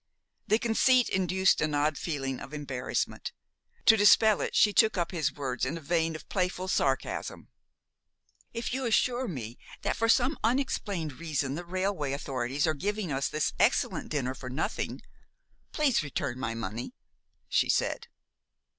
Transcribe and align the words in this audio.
The 0.47 0.57
conceit 0.57 1.09
induced 1.09 1.61
an 1.61 1.75
odd 1.75 1.95
feeling 1.95 2.39
of 2.39 2.55
embarrassment. 2.55 3.33
To 3.85 3.95
dispel 3.95 4.41
it 4.41 4.55
she 4.55 4.73
took 4.73 4.97
up 4.97 5.11
his 5.11 5.31
words 5.31 5.63
in 5.63 5.77
a 5.77 5.79
vein 5.79 6.15
of 6.15 6.27
playful 6.27 6.67
sarcasm. 6.67 7.49
"If 8.51 8.73
you 8.73 8.87
assure 8.87 9.27
me 9.27 9.59
that 9.83 9.95
for 9.95 10.09
some 10.09 10.39
unexplained 10.43 11.19
reason 11.19 11.53
the 11.53 11.63
railway 11.65 12.13
authorities 12.13 12.65
are 12.65 12.73
giving 12.73 13.11
us 13.11 13.27
this 13.29 13.53
excellent 13.59 14.09
dinner 14.09 14.33
for 14.33 14.49
nothing, 14.49 15.03
please 15.71 16.01
return 16.01 16.39
my 16.39 16.55
money," 16.55 16.95
she 17.47 17.69
said. 17.69 18.07